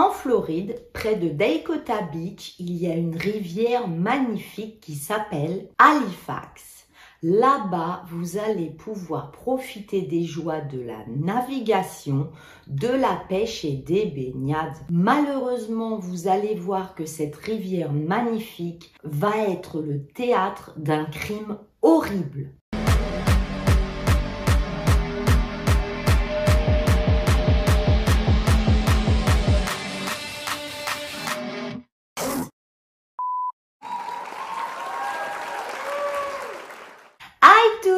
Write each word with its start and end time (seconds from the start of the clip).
En 0.00 0.12
Floride, 0.12 0.82
près 0.94 1.16
de 1.16 1.28
Dakota 1.28 2.00
Beach, 2.00 2.54
il 2.58 2.74
y 2.74 2.86
a 2.86 2.94
une 2.94 3.14
rivière 3.14 3.86
magnifique 3.86 4.80
qui 4.80 4.94
s'appelle 4.94 5.68
Halifax. 5.76 6.86
Là-bas, 7.22 8.04
vous 8.08 8.38
allez 8.38 8.70
pouvoir 8.70 9.30
profiter 9.30 10.00
des 10.00 10.22
joies 10.22 10.62
de 10.62 10.80
la 10.80 11.04
navigation, 11.06 12.30
de 12.66 12.88
la 12.88 13.22
pêche 13.28 13.66
et 13.66 13.76
des 13.76 14.06
baignades. 14.06 14.78
Malheureusement, 14.88 15.98
vous 15.98 16.28
allez 16.28 16.54
voir 16.54 16.94
que 16.94 17.04
cette 17.04 17.36
rivière 17.36 17.92
magnifique 17.92 18.94
va 19.04 19.36
être 19.48 19.82
le 19.82 20.06
théâtre 20.06 20.72
d'un 20.78 21.04
crime 21.04 21.58
horrible. 21.82 22.54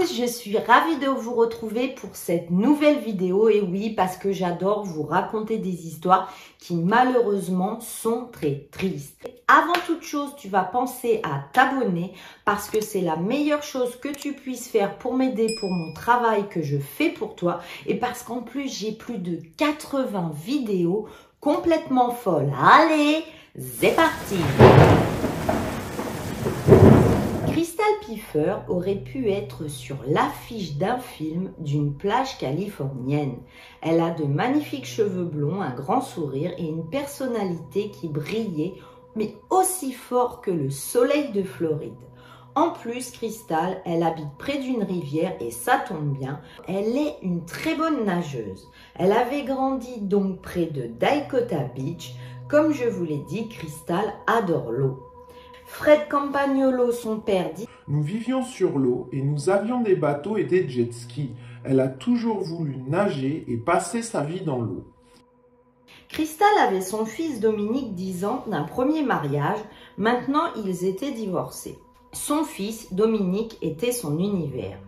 Je 0.06 0.26
suis 0.26 0.58
ravie 0.58 0.96
de 0.96 1.06
vous 1.06 1.34
retrouver 1.34 1.88
pour 1.88 2.16
cette 2.16 2.50
nouvelle 2.50 2.98
vidéo 2.98 3.48
et 3.48 3.60
oui 3.60 3.90
parce 3.90 4.16
que 4.16 4.32
j'adore 4.32 4.84
vous 4.84 5.02
raconter 5.04 5.58
des 5.58 5.86
histoires 5.86 6.32
qui 6.58 6.74
malheureusement 6.74 7.80
sont 7.80 8.28
très 8.32 8.66
tristes. 8.72 9.28
Avant 9.46 9.78
toute 9.86 10.02
chose, 10.02 10.34
tu 10.36 10.48
vas 10.48 10.64
penser 10.64 11.20
à 11.22 11.44
t'abonner 11.52 12.12
parce 12.44 12.68
que 12.68 12.80
c'est 12.80 13.00
la 13.00 13.16
meilleure 13.16 13.62
chose 13.62 13.96
que 13.96 14.08
tu 14.08 14.32
puisses 14.32 14.68
faire 14.68 14.98
pour 14.98 15.14
m'aider 15.14 15.54
pour 15.60 15.70
mon 15.70 15.92
travail 15.92 16.48
que 16.48 16.62
je 16.62 16.78
fais 16.78 17.10
pour 17.10 17.36
toi 17.36 17.60
et 17.86 17.94
parce 17.94 18.22
qu'en 18.22 18.40
plus 18.40 18.68
j'ai 18.68 18.92
plus 18.92 19.18
de 19.18 19.38
80 19.56 20.32
vidéos 20.44 21.06
complètement 21.40 22.10
folles. 22.10 22.52
Allez, 22.60 23.24
c'est 23.56 23.94
parti 23.94 24.36
Piffer 28.00 28.56
aurait 28.68 28.96
pu 28.96 29.30
être 29.30 29.68
sur 29.68 29.96
l'affiche 30.06 30.76
d'un 30.76 30.98
film 30.98 31.52
d'une 31.58 31.94
plage 31.94 32.38
californienne. 32.38 33.38
Elle 33.80 34.00
a 34.00 34.10
de 34.10 34.24
magnifiques 34.24 34.86
cheveux 34.86 35.24
blonds, 35.24 35.62
un 35.62 35.74
grand 35.74 36.00
sourire 36.00 36.52
et 36.58 36.66
une 36.66 36.88
personnalité 36.88 37.90
qui 37.90 38.08
brillait, 38.08 38.74
mais 39.16 39.36
aussi 39.50 39.92
fort 39.92 40.40
que 40.40 40.50
le 40.50 40.70
soleil 40.70 41.32
de 41.32 41.42
Floride. 41.42 41.92
En 42.54 42.70
plus, 42.70 43.10
Crystal, 43.12 43.80
elle 43.86 44.02
habite 44.02 44.36
près 44.38 44.58
d'une 44.58 44.82
rivière 44.82 45.34
et 45.40 45.50
ça 45.50 45.78
tombe 45.78 46.12
bien, 46.12 46.40
elle 46.68 46.96
est 46.96 47.16
une 47.22 47.46
très 47.46 47.74
bonne 47.74 48.04
nageuse. 48.04 48.68
Elle 48.96 49.12
avait 49.12 49.44
grandi 49.44 50.00
donc 50.00 50.42
près 50.42 50.66
de 50.66 50.86
Dakota 50.86 51.64
Beach. 51.74 52.14
Comme 52.48 52.72
je 52.72 52.84
vous 52.84 53.04
l'ai 53.04 53.24
dit, 53.28 53.48
Crystal 53.48 54.12
adore 54.26 54.70
l'eau. 54.70 55.11
Fred 55.72 56.06
Campagnolo, 56.10 56.92
son 56.92 57.18
père, 57.18 57.50
dit 57.54 57.66
Nous 57.88 58.02
vivions 58.02 58.44
sur 58.44 58.78
l'eau 58.78 59.08
et 59.10 59.22
nous 59.22 59.48
avions 59.48 59.80
des 59.80 59.96
bateaux 59.96 60.36
et 60.36 60.44
des 60.44 60.68
jet 60.68 60.92
skis. 60.92 61.30
Elle 61.64 61.80
a 61.80 61.88
toujours 61.88 62.40
voulu 62.40 62.76
nager 62.76 63.46
et 63.48 63.56
passer 63.56 64.02
sa 64.02 64.22
vie 64.22 64.42
dans 64.42 64.60
l'eau. 64.60 64.84
Cristal 66.10 66.52
avait 66.60 66.82
son 66.82 67.06
fils 67.06 67.40
Dominique 67.40 67.94
10 67.94 68.26
ans 68.26 68.44
d'un 68.46 68.64
premier 68.64 69.02
mariage. 69.02 69.58
Maintenant, 69.96 70.44
ils 70.62 70.84
étaient 70.84 71.10
divorcés. 71.10 71.78
Son 72.12 72.44
fils, 72.44 72.92
Dominique, 72.92 73.56
était 73.62 73.92
son 73.92 74.18
univers. 74.18 74.78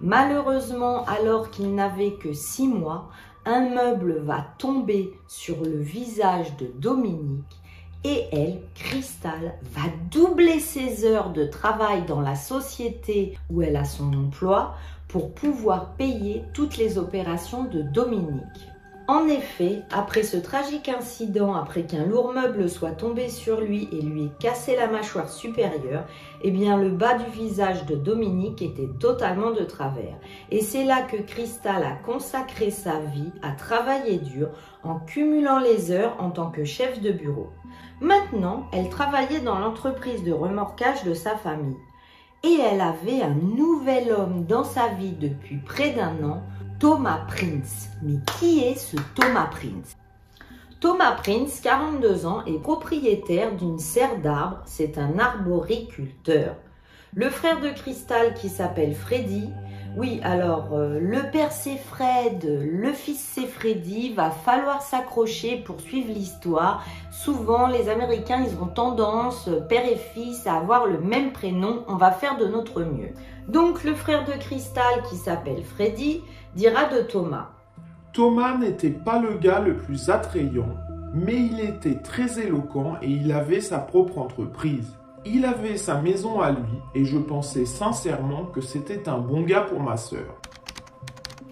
Malheureusement, 0.00 1.04
alors 1.04 1.50
qu'il 1.50 1.72
n'avait 1.76 2.14
que 2.14 2.32
six 2.32 2.66
mois, 2.66 3.08
un 3.46 3.70
meuble 3.70 4.18
va 4.24 4.44
tomber 4.58 5.12
sur 5.28 5.62
le 5.62 5.78
visage 5.78 6.56
de 6.56 6.66
Dominique 6.66 7.62
et 8.04 8.26
elle, 8.32 8.60
Cristal, 8.74 9.54
va 9.72 9.82
doubler 10.10 10.60
ses 10.60 11.04
heures 11.04 11.30
de 11.30 11.44
travail 11.44 12.04
dans 12.06 12.20
la 12.20 12.36
société 12.36 13.36
où 13.50 13.62
elle 13.62 13.76
a 13.76 13.84
son 13.84 14.12
emploi 14.12 14.74
pour 15.08 15.32
pouvoir 15.32 15.94
payer 15.94 16.42
toutes 16.52 16.76
les 16.76 16.98
opérations 16.98 17.64
de 17.64 17.82
Dominique. 17.82 18.68
En 19.06 19.28
effet, 19.28 19.82
après 19.90 20.22
ce 20.22 20.38
tragique 20.38 20.88
incident, 20.88 21.52
après 21.54 21.82
qu'un 21.82 22.06
lourd 22.06 22.32
meuble 22.32 22.70
soit 22.70 22.92
tombé 22.92 23.28
sur 23.28 23.60
lui 23.60 23.86
et 23.92 24.00
lui 24.00 24.24
ait 24.24 24.32
cassé 24.40 24.76
la 24.76 24.86
mâchoire 24.86 25.28
supérieure, 25.28 26.04
eh 26.40 26.50
bien 26.50 26.78
le 26.78 26.88
bas 26.88 27.18
du 27.18 27.30
visage 27.30 27.84
de 27.84 27.96
Dominique 27.96 28.62
était 28.62 28.88
totalement 28.98 29.50
de 29.50 29.62
travers. 29.62 30.16
Et 30.50 30.62
c'est 30.62 30.84
là 30.84 31.02
que 31.02 31.18
Cristal 31.18 31.82
a 31.82 31.96
consacré 31.96 32.70
sa 32.70 32.98
vie 33.00 33.30
à 33.42 33.50
travailler 33.50 34.16
dur 34.16 34.48
en 34.82 35.00
cumulant 35.00 35.58
les 35.58 35.90
heures 35.90 36.16
en 36.18 36.30
tant 36.30 36.50
que 36.50 36.64
chef 36.64 37.02
de 37.02 37.12
bureau. 37.12 37.50
Maintenant, 38.00 38.64
elle 38.72 38.88
travaillait 38.88 39.40
dans 39.40 39.58
l'entreprise 39.58 40.24
de 40.24 40.32
remorquage 40.32 41.04
de 41.04 41.12
sa 41.12 41.36
famille. 41.36 41.76
Et 42.42 42.58
elle 42.58 42.80
avait 42.80 43.22
un 43.22 43.34
nouvel 43.34 44.12
homme 44.12 44.46
dans 44.46 44.64
sa 44.64 44.88
vie 44.88 45.12
depuis 45.12 45.58
près 45.58 45.90
d'un 45.90 46.22
an, 46.24 46.42
Thomas 46.78 47.24
Prince. 47.28 47.88
Mais 48.02 48.18
qui 48.38 48.64
est 48.64 48.74
ce 48.74 48.96
Thomas 49.14 49.46
Prince? 49.46 49.96
Thomas 50.80 51.12
Prince, 51.12 51.60
42 51.60 52.26
ans, 52.26 52.44
est 52.44 52.60
propriétaire 52.60 53.56
d'une 53.56 53.78
serre 53.78 54.18
d'arbres. 54.18 54.62
C'est 54.66 54.98
un 54.98 55.18
arboriculteur. 55.18 56.56
Le 57.14 57.30
frère 57.30 57.60
de 57.60 57.70
Cristal, 57.70 58.34
qui 58.34 58.48
s'appelle 58.48 58.94
Freddy, 58.94 59.50
oui, 59.96 60.20
alors 60.24 60.70
euh, 60.72 60.98
le 60.98 61.30
père 61.30 61.52
c'est 61.52 61.76
Fred, 61.76 62.44
le 62.44 62.92
fils 62.92 63.20
c'est 63.20 63.46
Freddy, 63.46 64.12
va 64.12 64.30
falloir 64.30 64.82
s'accrocher 64.82 65.56
pour 65.58 65.80
suivre 65.80 66.12
l'histoire. 66.12 66.84
Souvent, 67.12 67.68
les 67.68 67.88
Américains, 67.88 68.42
ils 68.44 68.60
ont 68.60 68.66
tendance, 68.66 69.48
père 69.68 69.86
et 69.86 69.96
fils, 69.96 70.48
à 70.48 70.56
avoir 70.56 70.86
le 70.86 70.98
même 70.98 71.32
prénom. 71.32 71.84
On 71.86 71.94
va 71.94 72.10
faire 72.10 72.36
de 72.38 72.46
notre 72.46 72.82
mieux. 72.82 73.10
Donc, 73.46 73.84
le 73.84 73.94
frère 73.94 74.24
de 74.24 74.32
Cristal, 74.32 75.02
qui 75.08 75.16
s'appelle 75.16 75.62
Freddy, 75.62 76.22
dira 76.56 76.86
de 76.86 77.02
Thomas. 77.02 77.50
Thomas 78.12 78.56
n'était 78.56 78.90
pas 78.90 79.20
le 79.20 79.38
gars 79.38 79.60
le 79.60 79.76
plus 79.76 80.10
attrayant, 80.10 80.74
mais 81.14 81.36
il 81.36 81.60
était 81.60 82.00
très 82.02 82.40
éloquent 82.40 82.96
et 83.00 83.10
il 83.10 83.30
avait 83.30 83.60
sa 83.60 83.78
propre 83.78 84.18
entreprise. 84.18 84.96
Il 85.26 85.46
avait 85.46 85.78
sa 85.78 86.00
maison 86.02 86.40
à 86.40 86.50
lui 86.50 86.78
et 86.94 87.04
je 87.04 87.16
pensais 87.16 87.64
sincèrement 87.64 88.44
que 88.44 88.60
c'était 88.60 89.08
un 89.08 89.18
bon 89.18 89.40
gars 89.42 89.62
pour 89.62 89.80
ma 89.80 89.96
sœur. 89.96 90.34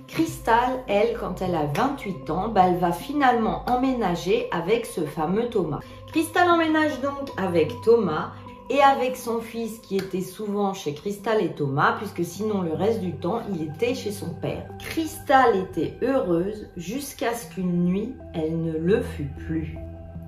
Crystal, 0.09 0.84
elle, 0.88 1.16
quand 1.19 1.41
elle 1.41 1.55
a 1.55 1.65
28 1.65 2.28
ans, 2.28 2.49
bah, 2.49 2.65
elle 2.66 2.77
va 2.77 2.93
finalement 2.93 3.65
emménager 3.66 4.47
avec 4.50 4.84
ce 4.84 5.00
fameux 5.00 5.49
Thomas. 5.49 5.81
Crystal 6.09 6.50
emménage 6.50 7.00
donc 7.00 7.31
avec 7.38 7.72
Thomas 7.82 8.32
et 8.69 8.82
avec 8.82 9.16
son 9.16 9.41
fils 9.41 9.78
qui 9.78 9.97
était 9.97 10.21
souvent 10.21 10.75
chez 10.75 10.93
Crystal 10.93 11.43
et 11.43 11.55
Thomas, 11.55 11.97
puisque 11.97 12.25
sinon 12.25 12.61
le 12.61 12.75
reste 12.75 13.00
du 13.00 13.15
temps, 13.15 13.41
il 13.55 13.62
était 13.62 13.94
chez 13.94 14.12
son 14.12 14.34
père. 14.34 14.66
Crystal 14.81 15.56
était 15.56 15.94
heureuse 16.03 16.69
jusqu'à 16.77 17.32
ce 17.32 17.49
qu'une 17.55 17.84
nuit, 17.87 18.15
elle 18.34 18.62
ne 18.62 18.72
le 18.72 19.00
fût 19.00 19.31
plus. 19.47 19.78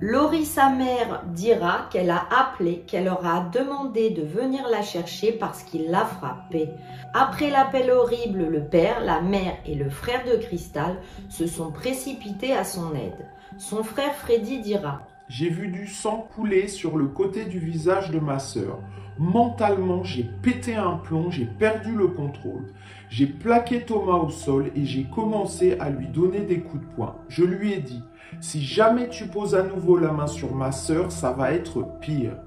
Laurie, 0.01 0.45
sa 0.45 0.69
mère, 0.69 1.23
dira 1.27 1.87
qu'elle 1.89 2.09
a 2.09 2.27
appelé, 2.29 2.83
qu'elle 2.85 3.07
aura 3.07 3.49
demandé 3.53 4.09
de 4.09 4.23
venir 4.23 4.67
la 4.69 4.81
chercher 4.81 5.31
parce 5.31 5.63
qu'il 5.63 5.89
l'a 5.89 6.03
frappée. 6.03 6.69
Après 7.13 7.49
l'appel 7.49 7.89
horrible, 7.89 8.45
le 8.49 8.65
père, 8.65 8.99
la 8.99 9.21
mère 9.21 9.55
et 9.65 9.73
le 9.73 9.89
frère 9.89 10.25
de 10.25 10.35
Cristal 10.35 10.97
se 11.29 11.47
sont 11.47 11.71
précipités 11.71 12.51
à 12.53 12.65
son 12.65 12.93
aide. 12.93 13.25
Son 13.57 13.83
frère 13.83 14.13
Freddy 14.15 14.59
dira 14.59 15.01
J'ai 15.29 15.49
vu 15.49 15.69
du 15.69 15.87
sang 15.87 16.27
couler 16.35 16.67
sur 16.67 16.97
le 16.97 17.07
côté 17.07 17.45
du 17.45 17.59
visage 17.59 18.11
de 18.11 18.19
ma 18.19 18.39
sœur. 18.39 18.79
Mentalement, 19.17 20.03
j'ai 20.03 20.23
pété 20.23 20.75
un 20.75 20.97
plomb, 20.97 21.31
j'ai 21.31 21.45
perdu 21.45 21.95
le 21.95 22.07
contrôle. 22.07 22.65
J'ai 23.09 23.27
plaqué 23.27 23.81
Thomas 23.81 24.17
au 24.17 24.29
sol 24.29 24.71
et 24.75 24.85
j'ai 24.85 25.05
commencé 25.13 25.77
à 25.79 25.89
lui 25.89 26.07
donner 26.07 26.41
des 26.41 26.59
coups 26.59 26.83
de 26.83 26.95
poing. 26.95 27.15
Je 27.29 27.43
lui 27.43 27.73
ai 27.73 27.79
dit 27.79 28.03
si 28.41 28.61
jamais 28.61 29.09
tu 29.09 29.27
poses 29.27 29.55
à 29.55 29.63
nouveau 29.63 29.97
la 29.97 30.11
main 30.11 30.27
sur 30.27 30.53
ma 30.53 30.71
sœur, 30.71 31.11
ça 31.11 31.31
va 31.31 31.51
être 31.51 31.85
pire. 32.01 32.37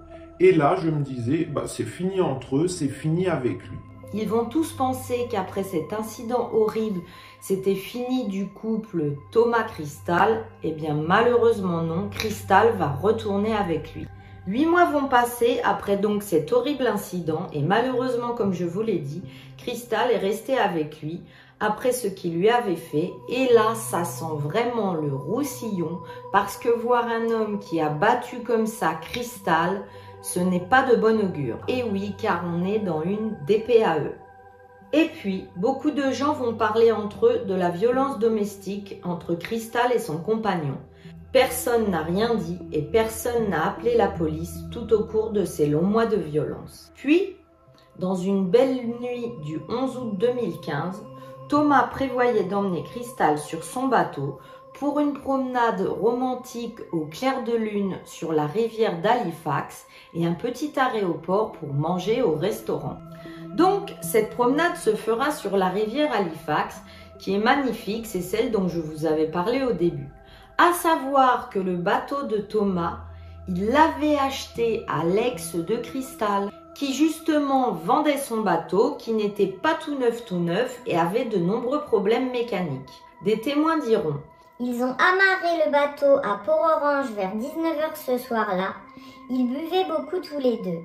Et 0.40 0.52
là, 0.52 0.76
je 0.80 0.90
me 0.90 1.02
disais, 1.02 1.44
bah, 1.44 1.64
c'est 1.66 1.84
fini 1.84 2.20
entre 2.20 2.58
eux, 2.58 2.68
c'est 2.68 2.88
fini 2.88 3.26
avec 3.26 3.58
lui. 3.68 3.78
Ils 4.14 4.28
vont 4.28 4.46
tous 4.46 4.72
penser 4.72 5.26
qu'après 5.30 5.64
cet 5.64 5.92
incident 5.92 6.50
horrible, 6.52 7.00
c'était 7.40 7.74
fini 7.74 8.28
du 8.28 8.48
couple 8.48 9.16
Thomas-Cristal. 9.32 10.44
Eh 10.62 10.72
bien, 10.72 10.94
malheureusement 10.94 11.82
non, 11.82 12.08
Cristal 12.08 12.76
va 12.78 12.88
retourner 12.88 13.54
avec 13.54 13.94
lui. 13.94 14.06
Huit 14.48 14.64
mois 14.64 14.86
vont 14.86 15.08
passer 15.08 15.60
après 15.62 15.98
donc 15.98 16.22
cet 16.22 16.54
horrible 16.54 16.86
incident 16.86 17.48
et 17.52 17.60
malheureusement, 17.60 18.30
comme 18.30 18.54
je 18.54 18.64
vous 18.64 18.80
l'ai 18.80 18.98
dit, 18.98 19.20
Cristal 19.58 20.10
est 20.10 20.16
resté 20.16 20.56
avec 20.56 21.02
lui 21.02 21.20
après 21.60 21.92
ce 21.92 22.08
qu'il 22.08 22.38
lui 22.38 22.48
avait 22.48 22.74
fait. 22.74 23.12
Et 23.28 23.52
là, 23.52 23.74
ça 23.74 24.04
sent 24.04 24.38
vraiment 24.38 24.94
le 24.94 25.14
roussillon 25.14 25.98
parce 26.32 26.56
que 26.56 26.70
voir 26.70 27.06
un 27.08 27.28
homme 27.28 27.58
qui 27.58 27.78
a 27.78 27.90
battu 27.90 28.38
comme 28.38 28.64
ça 28.64 28.94
Cristal, 28.94 29.82
ce 30.22 30.40
n'est 30.40 30.66
pas 30.66 30.82
de 30.84 30.96
bon 30.96 31.20
augure. 31.20 31.58
Et 31.68 31.82
oui, 31.82 32.14
car 32.16 32.42
on 32.46 32.64
est 32.64 32.78
dans 32.78 33.02
une 33.02 33.36
DPAE. 33.46 34.14
Et 34.94 35.10
puis, 35.20 35.46
beaucoup 35.56 35.90
de 35.90 36.10
gens 36.10 36.32
vont 36.32 36.54
parler 36.54 36.90
entre 36.90 37.26
eux 37.26 37.44
de 37.46 37.54
la 37.54 37.68
violence 37.68 38.18
domestique 38.18 38.98
entre 39.04 39.34
Cristal 39.34 39.92
et 39.92 39.98
son 39.98 40.16
compagnon. 40.16 40.78
Personne 41.32 41.90
n'a 41.90 42.02
rien 42.02 42.34
dit 42.34 42.58
et 42.72 42.80
personne 42.80 43.50
n'a 43.50 43.66
appelé 43.66 43.96
la 43.96 44.08
police 44.08 44.60
tout 44.70 44.92
au 44.94 45.04
cours 45.04 45.30
de 45.30 45.44
ces 45.44 45.66
longs 45.66 45.82
mois 45.82 46.06
de 46.06 46.16
violence. 46.16 46.90
Puis, 46.94 47.36
dans 47.98 48.14
une 48.14 48.48
belle 48.48 48.86
nuit 48.86 49.32
du 49.44 49.60
11 49.68 49.96
août 49.98 50.18
2015, 50.18 51.02
Thomas 51.50 51.88
prévoyait 51.88 52.44
d'emmener 52.44 52.82
Crystal 52.84 53.38
sur 53.38 53.62
son 53.62 53.88
bateau 53.88 54.38
pour 54.78 55.00
une 55.00 55.12
promenade 55.12 55.80
romantique 55.80 56.78
au 56.92 57.06
clair 57.06 57.44
de 57.44 57.52
lune 57.52 57.98
sur 58.04 58.32
la 58.32 58.46
rivière 58.46 59.02
d'Halifax 59.02 59.86
et 60.14 60.24
un 60.24 60.34
petit 60.34 60.78
arrêt 60.78 61.04
au 61.04 61.14
port 61.14 61.52
pour 61.52 61.74
manger 61.74 62.22
au 62.22 62.36
restaurant. 62.36 62.96
Donc, 63.54 63.94
cette 64.00 64.30
promenade 64.30 64.76
se 64.76 64.94
fera 64.94 65.30
sur 65.30 65.56
la 65.56 65.68
rivière 65.68 66.12
Halifax, 66.12 66.80
qui 67.18 67.34
est 67.34 67.38
magnifique, 67.38 68.06
c'est 68.06 68.22
celle 68.22 68.50
dont 68.50 68.68
je 68.68 68.80
vous 68.80 69.04
avais 69.04 69.26
parlé 69.26 69.62
au 69.64 69.72
début. 69.72 70.08
À 70.60 70.72
savoir 70.72 71.50
que 71.50 71.60
le 71.60 71.76
bateau 71.76 72.24
de 72.24 72.38
Thomas, 72.38 72.98
il 73.46 73.66
l'avait 73.66 74.18
acheté 74.18 74.84
à 74.88 75.04
l'ex 75.04 75.54
de 75.54 75.76
Cristal, 75.76 76.50
qui 76.74 76.92
justement 76.94 77.70
vendait 77.70 78.16
son 78.16 78.40
bateau, 78.40 78.96
qui 78.98 79.12
n'était 79.12 79.46
pas 79.46 79.74
tout 79.74 79.96
neuf 79.96 80.24
tout 80.24 80.40
neuf 80.40 80.80
et 80.84 80.98
avait 80.98 81.26
de 81.26 81.38
nombreux 81.38 81.82
problèmes 81.82 82.32
mécaniques. 82.32 83.02
Des 83.24 83.40
témoins 83.40 83.78
diront 83.78 84.16
Ils 84.58 84.82
ont 84.82 84.96
amarré 84.96 85.64
le 85.64 85.70
bateau 85.70 86.18
à 86.24 86.40
Port-Orange 86.44 87.12
vers 87.12 87.36
19h 87.36 87.94
ce 87.94 88.18
soir-là. 88.18 88.74
Ils 89.30 89.46
buvaient 89.46 89.86
beaucoup 89.88 90.18
tous 90.20 90.40
les 90.40 90.56
deux. 90.56 90.82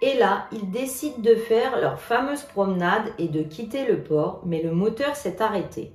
Et 0.00 0.14
là, 0.16 0.46
ils 0.52 0.70
décident 0.70 1.20
de 1.20 1.34
faire 1.34 1.78
leur 1.78 2.00
fameuse 2.00 2.44
promenade 2.44 3.12
et 3.18 3.28
de 3.28 3.42
quitter 3.42 3.84
le 3.84 4.02
port, 4.02 4.40
mais 4.46 4.62
le 4.62 4.72
moteur 4.72 5.16
s'est 5.16 5.42
arrêté. 5.42 5.92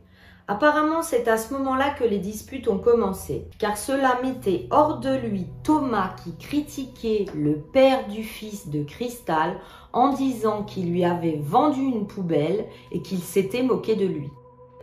Apparemment, 0.50 1.02
c'est 1.02 1.28
à 1.28 1.38
ce 1.38 1.54
moment-là 1.56 1.90
que 1.90 2.06
les 2.06 2.20
disputes 2.20 2.70
ont 2.70 2.78
commencé, 2.78 3.50
car 3.60 3.78
cela 3.78 4.18
mettait 4.24 4.68
hors 4.72 5.00
de 5.00 5.14
lui 5.14 5.48
Thomas 5.64 6.16
qui 6.24 6.38
critiquait 6.38 7.26
le 7.36 7.58
père 7.58 8.08
du 8.08 8.24
fils 8.24 8.70
de 8.70 8.82
Cristal 8.84 9.60
en 9.92 10.14
disant 10.14 10.64
qu'il 10.64 10.90
lui 10.90 11.04
avait 11.04 11.42
vendu 11.44 11.82
une 11.82 12.08
poubelle 12.08 12.66
et 12.94 13.02
qu'il 13.02 13.20
s'était 13.20 13.62
moqué 13.62 13.96
de 13.96 14.06
lui. 14.06 14.30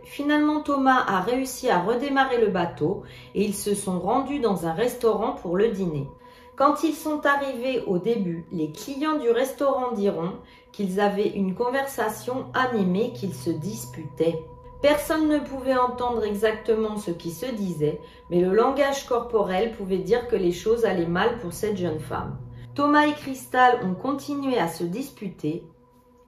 Finalement, 0.03 0.61
Thomas 0.61 1.03
a 1.07 1.21
réussi 1.21 1.67
à 1.67 1.79
redémarrer 1.79 2.39
le 2.39 2.51
bateau 2.51 3.01
et 3.33 3.43
ils 3.43 3.55
se 3.55 3.73
sont 3.73 3.99
rendus 3.99 4.39
dans 4.39 4.67
un 4.67 4.73
restaurant 4.73 5.31
pour 5.31 5.57
le 5.57 5.69
dîner. 5.69 6.07
Quand 6.55 6.83
ils 6.83 6.93
sont 6.93 7.25
arrivés 7.25 7.81
au 7.87 7.97
début, 7.97 8.45
les 8.51 8.71
clients 8.71 9.17
du 9.17 9.31
restaurant 9.31 9.93
diront 9.93 10.33
qu'ils 10.71 10.99
avaient 10.99 11.29
une 11.29 11.55
conversation 11.55 12.45
animée, 12.53 13.13
qu'ils 13.13 13.33
se 13.33 13.49
disputaient. 13.49 14.45
Personne 14.87 15.29
ne 15.29 15.39
pouvait 15.39 15.75
entendre 15.75 16.23
exactement 16.23 16.97
ce 16.97 17.09
qui 17.09 17.31
se 17.31 17.47
disait, 17.47 17.99
mais 18.29 18.39
le 18.39 18.53
langage 18.53 19.07
corporel 19.07 19.71
pouvait 19.71 19.97
dire 19.97 20.27
que 20.27 20.35
les 20.35 20.51
choses 20.51 20.85
allaient 20.85 21.07
mal 21.07 21.39
pour 21.39 21.53
cette 21.53 21.77
jeune 21.77 21.99
femme. 21.99 22.37
Thomas 22.75 23.07
et 23.07 23.13
Cristal 23.13 23.79
ont 23.83 23.95
continué 23.95 24.59
à 24.59 24.67
se 24.67 24.83
disputer, 24.83 25.63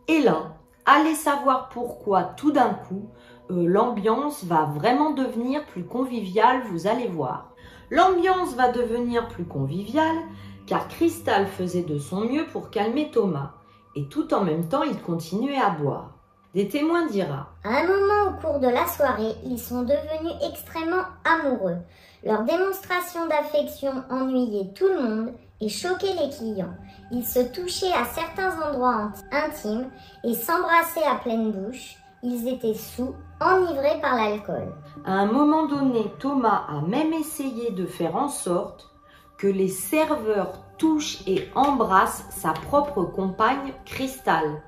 et 0.07 0.21
là, 0.21 0.57
allez 0.87 1.13
savoir 1.13 1.69
pourquoi 1.69 2.23
tout 2.23 2.51
d'un 2.51 2.73
coup, 2.73 3.11
euh, 3.51 3.67
l'ambiance 3.67 4.43
va 4.43 4.63
vraiment 4.63 5.11
devenir 5.11 5.63
plus 5.67 5.85
conviviale, 5.85 6.63
vous 6.71 6.87
allez 6.87 7.07
voir. 7.07 7.53
L'ambiance 7.91 8.55
va 8.55 8.71
devenir 8.71 9.27
plus 9.27 9.45
conviviale 9.45 10.17
car 10.65 10.87
Cristal 10.87 11.45
faisait 11.45 11.83
de 11.83 11.99
son 11.99 12.21
mieux 12.21 12.47
pour 12.47 12.71
calmer 12.71 13.11
Thomas 13.11 13.51
et 13.95 14.07
tout 14.07 14.33
en 14.33 14.43
même 14.43 14.67
temps 14.67 14.81
il 14.81 14.99
continuait 14.99 15.61
à 15.61 15.69
boire. 15.69 16.16
Des 16.57 16.67
témoins 16.67 17.05
dira 17.05 17.51
À 17.63 17.69
un 17.69 17.83
moment 17.83 18.31
au 18.31 18.41
cours 18.41 18.59
de 18.59 18.67
la 18.67 18.87
soirée, 18.87 19.35
ils 19.45 19.59
sont 19.59 19.83
devenus 19.83 20.33
extrêmement 20.43 21.03
amoureux. 21.23 21.77
Leur 22.23 22.45
démonstration 22.45 23.27
d'affection 23.27 23.91
ennuyait 24.09 24.73
tout 24.73 24.87
le 24.87 25.03
monde 25.03 25.33
et 25.61 25.69
choquait 25.69 26.15
les 26.19 26.31
clients. 26.35 26.73
Ils 27.11 27.23
se 27.23 27.41
touchaient 27.53 27.93
à 27.93 28.05
certains 28.05 28.59
endroits 28.59 29.11
intimes 29.31 29.91
et 30.23 30.33
s'embrassaient 30.33 31.05
à 31.05 31.19
pleine 31.21 31.51
bouche. 31.51 31.97
Ils 32.23 32.47
étaient 32.47 32.73
sous, 32.73 33.13
enivrés 33.39 34.01
par 34.01 34.15
l'alcool. 34.15 34.73
À 35.05 35.11
un 35.11 35.27
moment 35.27 35.67
donné, 35.67 36.11
Thomas 36.17 36.63
a 36.69 36.81
même 36.81 37.13
essayé 37.13 37.69
de 37.69 37.85
faire 37.85 38.15
en 38.15 38.29
sorte 38.29 38.89
que 39.37 39.45
les 39.45 39.67
serveurs 39.67 40.53
touchent 40.79 41.21
et 41.27 41.49
embrassent 41.53 42.25
sa 42.31 42.53
propre 42.53 43.03
compagne 43.03 43.73
Cristal. 43.85 44.63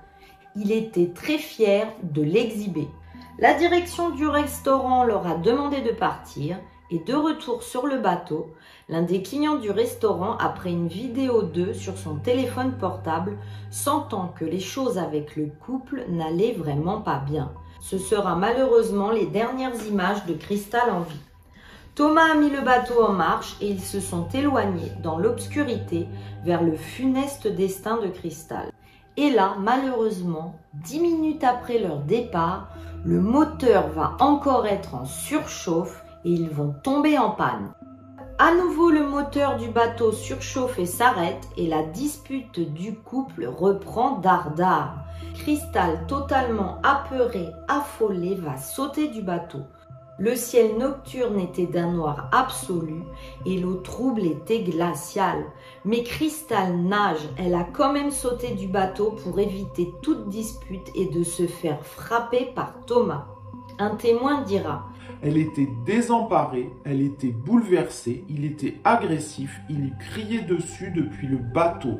Il 0.56 0.72
était 0.72 1.12
très 1.14 1.38
fier 1.38 1.88
de 2.02 2.24
l'exhiber. 2.24 2.88
La 3.38 3.54
direction 3.54 4.10
du 4.10 4.28
restaurant 4.28 5.04
leur 5.04 5.28
a 5.28 5.36
demandé 5.36 5.82
de 5.82 5.92
partir 5.92 6.58
et 6.92 7.00
de 7.00 7.14
retour 7.14 7.62
sur 7.62 7.86
le 7.86 8.00
bateau, 8.00 8.54
l'un 8.90 9.04
des 9.04 9.22
clients 9.22 9.58
du 9.58 9.70
restaurant 9.70 10.36
a 10.38 10.50
pris 10.50 10.72
une 10.72 10.88
vidéo 10.88 11.44
d'eux 11.44 11.74
sur 11.74 11.98
son 11.98 12.16
téléphone 12.16 12.74
portable, 12.80 13.38
sentant 13.70 14.34
que 14.36 14.44
les 14.44 14.60
choses 14.60 14.98
avec 14.98 15.36
le 15.36 15.52
couple 15.66 16.04
n'allaient 16.10 16.54
vraiment 16.54 17.00
pas 17.00 17.20
bien. 17.20 17.52
Ce 17.80 18.00
sera 18.00 18.36
malheureusement 18.36 19.12
les 19.12 19.28
dernières 19.28 19.86
images 19.88 20.26
de 20.26 20.34
Cristal 20.34 20.90
en 20.90 21.02
vie. 21.02 21.20
Thomas 21.94 22.32
a 22.32 22.36
mis 22.36 22.50
le 22.50 22.62
bateau 22.62 23.04
en 23.04 23.14
marche 23.14 23.56
et 23.62 23.68
ils 23.68 23.82
se 23.82 24.00
sont 24.00 24.28
éloignés 24.30 24.92
dans 25.04 25.20
l'obscurité 25.20 26.08
vers 26.44 26.64
le 26.64 26.76
funeste 26.76 27.48
destin 27.48 27.98
de 27.98 28.08
Cristal. 28.08 28.72
Et 29.18 29.30
là, 29.30 29.56
malheureusement, 29.60 30.56
dix 30.74 31.00
minutes 31.00 31.44
après 31.44 31.80
leur 31.80 32.00
départ, 32.00 32.70
le 33.06 33.22
moteur 33.22 33.90
va 33.90 34.16
encore 34.20 34.68
être 34.68 34.96
en 34.96 35.06
surchauffe 35.06 36.04
et 36.26 36.32
ils 36.32 36.50
vont 36.50 36.74
tomber 36.84 37.18
en 37.18 37.32
panne. 37.32 37.74
À 38.38 38.54
nouveau, 38.56 38.90
le 38.90 39.06
moteur 39.06 39.58
du 39.58 39.68
bateau 39.68 40.14
surchauffe 40.14 40.80
et 40.80 40.86
s'arrête 40.86 41.46
et 41.58 41.68
la 41.68 41.84
dispute 41.84 42.60
du 42.60 42.96
couple 42.96 43.46
reprend 43.46 44.20
dardard. 44.20 45.04
Cristal, 45.34 46.06
totalement 46.08 46.78
apeuré, 46.84 47.50
affolé, 47.68 48.36
va 48.36 48.56
sauter 48.56 49.10
du 49.10 49.22
bateau. 49.22 49.60
Le 50.20 50.36
ciel 50.36 50.78
nocturne 50.78 51.40
était 51.40 51.66
d'un 51.66 51.94
noir 51.94 52.30
absolu 52.34 53.04
et 53.46 53.58
l'eau 53.58 53.76
trouble 53.76 54.26
était 54.26 54.64
glaciale. 54.64 55.46
Mais 55.86 56.04
Cristal 56.04 56.76
nage, 56.76 57.30
elle 57.38 57.56
a 57.56 57.64
quand 57.64 57.94
même 57.94 58.12
sauté 58.12 58.54
du 58.54 58.68
bateau 58.68 59.12
pour 59.24 59.40
éviter 59.40 59.94
toute 60.02 60.28
dispute 60.28 60.92
et 60.94 61.06
de 61.06 61.24
se 61.24 61.48
faire 61.48 61.86
frapper 61.86 62.52
par 62.54 62.74
Thomas. 62.86 63.28
Un 63.80 63.96
témoin 63.96 64.42
dira 64.42 64.86
elle 65.22 65.38
était 65.38 65.68
désemparée, 65.86 66.70
elle 66.86 67.02
était 67.02 67.32
bouleversée, 67.32 68.24
il 68.30 68.46
était 68.46 68.76
agressif, 68.86 69.60
il 69.70 69.94
criait 70.00 70.44
dessus 70.44 70.92
depuis 70.92 71.28
le 71.28 71.36
bateau. 71.36 72.00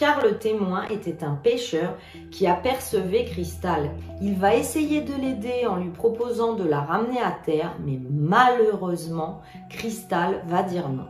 Car 0.00 0.24
le 0.24 0.38
témoin 0.38 0.88
était 0.88 1.22
un 1.24 1.34
pêcheur 1.34 1.98
qui 2.30 2.46
apercevait 2.46 3.26
Cristal. 3.26 3.90
Il 4.22 4.34
va 4.34 4.54
essayer 4.54 5.02
de 5.02 5.12
l'aider 5.12 5.66
en 5.66 5.76
lui 5.76 5.90
proposant 5.90 6.54
de 6.54 6.66
la 6.66 6.80
ramener 6.80 7.20
à 7.20 7.32
terre, 7.32 7.76
mais 7.84 8.00
malheureusement, 8.10 9.42
Cristal 9.68 10.42
va 10.46 10.62
dire 10.62 10.88
non. 10.88 11.08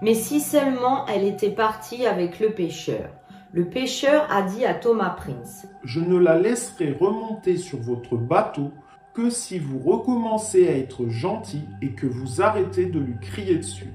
Mais 0.00 0.14
si 0.14 0.38
seulement 0.38 1.06
elle 1.08 1.24
était 1.24 1.50
partie 1.50 2.06
avec 2.06 2.38
le 2.38 2.52
pêcheur. 2.52 3.10
Le 3.52 3.64
pêcheur 3.64 4.28
a 4.30 4.42
dit 4.42 4.64
à 4.64 4.74
Thomas 4.74 5.10
Prince 5.10 5.66
Je 5.82 5.98
ne 5.98 6.16
la 6.16 6.38
laisserai 6.38 6.92
remonter 6.92 7.56
sur 7.56 7.80
votre 7.80 8.14
bateau 8.16 8.70
que 9.12 9.28
si 9.28 9.58
vous 9.58 9.80
recommencez 9.80 10.68
à 10.68 10.76
être 10.76 11.08
gentil 11.08 11.64
et 11.82 11.94
que 11.94 12.06
vous 12.06 12.40
arrêtez 12.40 12.86
de 12.86 13.00
lui 13.00 13.18
crier 13.20 13.56
dessus. 13.56 13.92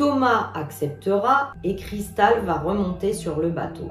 Thomas 0.00 0.50
acceptera 0.54 1.52
et 1.62 1.76
Cristal 1.76 2.40
va 2.46 2.54
remonter 2.54 3.12
sur 3.12 3.38
le 3.38 3.50
bateau. 3.50 3.90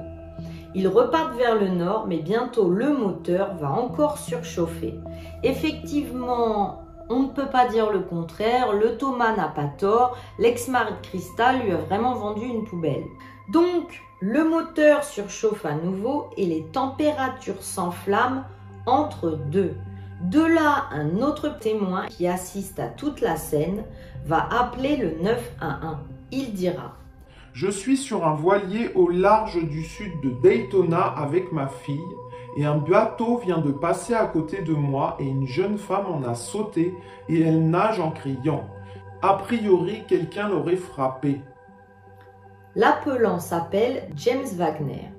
Ils 0.74 0.88
repartent 0.88 1.36
vers 1.36 1.54
le 1.54 1.68
nord, 1.68 2.08
mais 2.08 2.18
bientôt 2.18 2.68
le 2.68 2.92
moteur 2.92 3.54
va 3.60 3.70
encore 3.70 4.18
surchauffer. 4.18 4.98
Effectivement, 5.44 6.82
on 7.08 7.20
ne 7.20 7.28
peut 7.28 7.46
pas 7.46 7.68
dire 7.68 7.92
le 7.92 8.00
contraire, 8.00 8.72
le 8.72 8.96
Thomas 8.96 9.36
n'a 9.36 9.46
pas 9.46 9.68
tort, 9.78 10.16
l'ex-mari 10.40 10.94
de 11.00 11.06
Cristal 11.06 11.60
lui 11.60 11.70
a 11.70 11.76
vraiment 11.76 12.14
vendu 12.14 12.44
une 12.44 12.64
poubelle. 12.64 13.04
Donc, 13.52 14.02
le 14.18 14.42
moteur 14.42 15.04
surchauffe 15.04 15.64
à 15.64 15.74
nouveau 15.74 16.28
et 16.36 16.44
les 16.44 16.64
températures 16.72 17.62
s'enflamment 17.62 18.42
entre 18.84 19.38
deux. 19.52 19.76
De 20.20 20.42
là, 20.42 20.84
un 20.90 21.22
autre 21.22 21.58
témoin 21.58 22.06
qui 22.06 22.26
assiste 22.26 22.78
à 22.78 22.88
toute 22.88 23.22
la 23.22 23.36
scène 23.36 23.84
va 24.26 24.46
appeler 24.50 24.96
le 24.96 25.22
911. 25.22 25.96
Il 26.30 26.52
dira 26.52 26.96
Je 27.54 27.70
suis 27.70 27.96
sur 27.96 28.26
un 28.26 28.34
voilier 28.34 28.90
au 28.94 29.08
large 29.08 29.62
du 29.62 29.82
sud 29.82 30.12
de 30.22 30.30
Daytona 30.42 31.00
avec 31.00 31.52
ma 31.52 31.68
fille 31.68 31.98
et 32.58 32.66
un 32.66 32.76
bateau 32.76 33.38
vient 33.38 33.58
de 33.58 33.72
passer 33.72 34.12
à 34.12 34.26
côté 34.26 34.60
de 34.60 34.74
moi 34.74 35.16
et 35.20 35.24
une 35.24 35.46
jeune 35.46 35.78
femme 35.78 36.06
en 36.06 36.22
a 36.28 36.34
sauté 36.34 36.94
et 37.28 37.40
elle 37.40 37.70
nage 37.70 37.98
en 37.98 38.10
criant. 38.10 38.68
A 39.22 39.34
priori, 39.34 40.02
quelqu'un 40.06 40.48
l'aurait 40.48 40.76
frappé. 40.76 41.40
L'appelant 42.76 43.40
s'appelle 43.40 44.08
James 44.16 44.46
Wagner. 44.56 45.09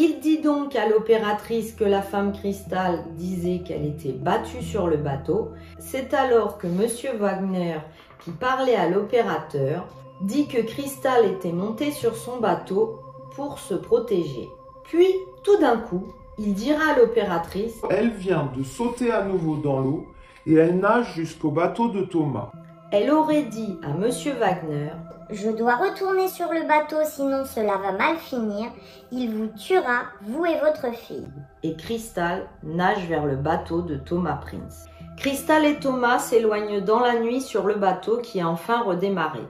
Il 0.00 0.20
dit 0.20 0.38
donc 0.38 0.76
à 0.76 0.88
l'opératrice 0.88 1.72
que 1.72 1.82
la 1.82 2.02
femme 2.02 2.32
cristal 2.32 3.02
disait 3.16 3.64
qu'elle 3.66 3.84
était 3.84 4.12
battue 4.12 4.62
sur 4.62 4.86
le 4.86 4.96
bateau. 4.96 5.48
C'est 5.80 6.14
alors 6.14 6.56
que 6.56 6.68
M. 6.68 6.86
Wagner 7.18 7.78
qui 8.20 8.30
parlait 8.30 8.76
à 8.76 8.88
l'opérateur, 8.88 9.88
dit 10.20 10.46
que 10.46 10.60
Crystal 10.60 11.26
était 11.26 11.50
montée 11.50 11.90
sur 11.90 12.14
son 12.14 12.38
bateau 12.38 13.00
pour 13.34 13.58
se 13.58 13.74
protéger. 13.74 14.48
Puis, 14.84 15.08
tout 15.42 15.58
d'un 15.58 15.78
coup, 15.78 16.06
il 16.38 16.54
dira 16.54 16.92
à 16.92 16.98
l'opératrice 16.98 17.82
Elle 17.90 18.10
vient 18.10 18.52
de 18.56 18.62
sauter 18.62 19.10
à 19.10 19.24
nouveau 19.24 19.56
dans 19.56 19.80
l'eau 19.80 20.06
et 20.46 20.54
elle 20.54 20.78
nage 20.78 21.12
jusqu'au 21.14 21.50
bateau 21.50 21.88
de 21.88 22.02
Thomas. 22.02 22.52
Elle 22.90 23.10
aurait 23.10 23.42
dit 23.42 23.78
à 23.82 23.88
Monsieur 23.88 24.32
Wagner 24.32 24.88
Je 25.28 25.50
dois 25.50 25.76
retourner 25.76 26.26
sur 26.26 26.50
le 26.50 26.66
bateau, 26.66 26.96
sinon 27.04 27.44
cela 27.44 27.76
va 27.76 27.92
mal 27.92 28.16
finir. 28.16 28.70
Il 29.12 29.34
vous 29.34 29.48
tuera, 29.48 30.04
vous 30.22 30.46
et 30.46 30.58
votre 30.58 30.96
fille. 30.96 31.28
Et 31.62 31.76
Crystal 31.76 32.48
nage 32.62 33.06
vers 33.06 33.26
le 33.26 33.36
bateau 33.36 33.82
de 33.82 33.96
Thomas 33.96 34.36
Prince. 34.36 34.86
Crystal 35.18 35.66
et 35.66 35.78
Thomas 35.78 36.18
s'éloignent 36.18 36.80
dans 36.80 37.00
la 37.00 37.20
nuit 37.20 37.42
sur 37.42 37.66
le 37.66 37.74
bateau 37.74 38.22
qui 38.22 38.40
a 38.40 38.48
enfin 38.48 38.80
redémarré. 38.80 39.42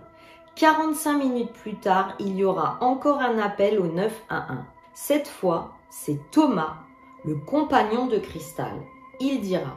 45 0.57 1.19
minutes 1.19 1.53
plus 1.53 1.77
tard, 1.77 2.15
il 2.19 2.35
y 2.35 2.45
aura 2.45 2.79
encore 2.81 3.21
un 3.21 3.39
appel 3.39 3.79
au 3.79 3.87
911. 3.87 4.59
Cette 4.95 5.29
fois, 5.29 5.75
c'est 5.91 6.19
Thomas, 6.33 6.75
le 7.25 7.37
compagnon 7.37 8.07
de 8.07 8.19
Crystal. 8.19 8.75
Il 9.21 9.41
dira 9.43 9.77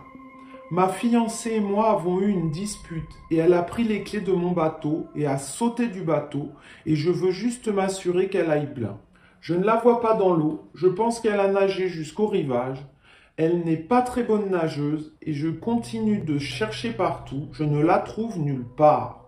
Ma 0.71 0.87
fiancée 0.87 1.55
et 1.55 1.59
moi 1.59 1.89
avons 1.89 2.21
eu 2.21 2.29
une 2.29 2.49
dispute 2.49 3.11
et 3.29 3.35
elle 3.35 3.51
a 3.51 3.61
pris 3.61 3.83
les 3.83 4.03
clés 4.03 4.21
de 4.21 4.31
mon 4.31 4.51
bateau 4.51 5.07
et 5.15 5.25
a 5.25 5.37
sauté 5.37 5.89
du 5.89 6.01
bateau 6.01 6.51
et 6.85 6.95
je 6.95 7.11
veux 7.11 7.31
juste 7.31 7.67
m'assurer 7.67 8.29
qu'elle 8.29 8.49
aille 8.49 8.71
bien. 8.73 8.97
Je 9.41 9.53
ne 9.53 9.65
la 9.65 9.75
vois 9.75 9.99
pas 9.99 10.13
dans 10.13 10.33
l'eau, 10.33 10.69
je 10.73 10.87
pense 10.87 11.19
qu'elle 11.19 11.41
a 11.41 11.49
nagé 11.49 11.89
jusqu'au 11.89 12.25
rivage. 12.25 12.87
Elle 13.35 13.65
n'est 13.65 13.75
pas 13.75 14.01
très 14.01 14.23
bonne 14.23 14.49
nageuse 14.49 15.13
et 15.21 15.33
je 15.33 15.49
continue 15.49 16.19
de 16.19 16.39
chercher 16.39 16.93
partout, 16.93 17.49
je 17.51 17.65
ne 17.65 17.81
la 17.81 17.99
trouve 17.99 18.39
nulle 18.39 18.65
part. 18.77 19.25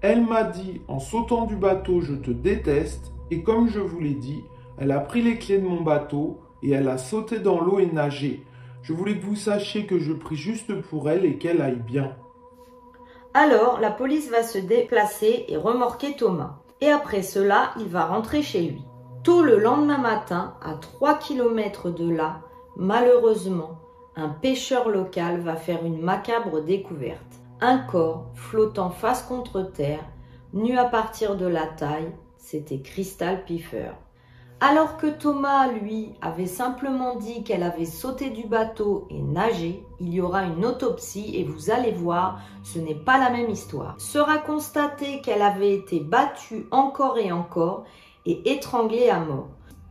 Elle 0.00 0.26
m'a 0.26 0.42
dit 0.42 0.80
en 0.88 0.98
sautant 0.98 1.46
du 1.46 1.54
bateau 1.54 2.00
je 2.00 2.14
te 2.14 2.32
déteste 2.32 3.12
et 3.30 3.44
comme 3.44 3.68
je 3.68 3.78
vous 3.78 4.00
l'ai 4.00 4.14
dit, 4.14 4.42
elle 4.76 4.90
a 4.90 4.98
pris 4.98 5.22
les 5.22 5.38
clés 5.38 5.58
de 5.58 5.68
mon 5.68 5.82
bateau 5.82 6.40
et 6.64 6.72
elle 6.72 6.88
a 6.88 6.98
sauté 6.98 7.38
dans 7.38 7.60
l'eau 7.60 7.78
et 7.78 7.86
nagé. 7.86 8.42
Je 8.82 8.92
voulais 8.92 9.18
que 9.18 9.24
vous 9.24 9.36
sachiez 9.36 9.86
que 9.86 9.98
je 9.98 10.12
prie 10.12 10.36
juste 10.36 10.80
pour 10.82 11.10
elle 11.10 11.24
et 11.24 11.38
qu'elle 11.38 11.60
aille 11.60 11.82
bien. 11.82 12.16
Alors 13.34 13.80
la 13.80 13.90
police 13.90 14.30
va 14.30 14.42
se 14.42 14.58
déplacer 14.58 15.44
et 15.48 15.56
remorquer 15.56 16.16
Thomas. 16.16 16.58
Et 16.80 16.90
après 16.90 17.22
cela, 17.22 17.72
il 17.78 17.88
va 17.88 18.06
rentrer 18.06 18.42
chez 18.42 18.62
lui. 18.62 18.82
Tôt 19.24 19.42
le 19.42 19.58
lendemain 19.58 19.98
matin, 19.98 20.54
à 20.62 20.74
3 20.74 21.18
km 21.18 21.90
de 21.90 22.08
là, 22.08 22.40
malheureusement, 22.76 23.78
un 24.16 24.28
pêcheur 24.28 24.88
local 24.88 25.40
va 25.40 25.56
faire 25.56 25.84
une 25.84 26.00
macabre 26.00 26.62
découverte. 26.62 27.40
Un 27.60 27.78
corps 27.78 28.30
flottant 28.34 28.90
face 28.90 29.22
contre 29.22 29.62
terre, 29.62 30.04
nu 30.52 30.78
à 30.78 30.84
partir 30.84 31.36
de 31.36 31.46
la 31.46 31.66
taille, 31.66 32.12
c'était 32.36 32.80
Crystal 32.80 33.44
Piffer. 33.44 33.90
Alors 34.60 34.96
que 34.96 35.06
Thomas, 35.06 35.70
lui, 35.70 36.14
avait 36.20 36.48
simplement 36.48 37.14
dit 37.14 37.44
qu'elle 37.44 37.62
avait 37.62 37.84
sauté 37.84 38.30
du 38.30 38.48
bateau 38.48 39.06
et 39.08 39.22
nagé, 39.22 39.84
il 40.00 40.12
y 40.12 40.20
aura 40.20 40.42
une 40.42 40.66
autopsie 40.66 41.36
et 41.36 41.44
vous 41.44 41.70
allez 41.70 41.92
voir, 41.92 42.40
ce 42.64 42.80
n'est 42.80 42.96
pas 42.96 43.18
la 43.18 43.30
même 43.30 43.50
histoire. 43.50 43.94
Sera 44.00 44.38
constaté 44.38 45.20
qu'elle 45.20 45.42
avait 45.42 45.74
été 45.74 46.00
battue 46.00 46.66
encore 46.72 47.18
et 47.18 47.30
encore 47.30 47.84
et 48.26 48.50
étranglée 48.50 49.08
à 49.10 49.20
mort. 49.20 49.48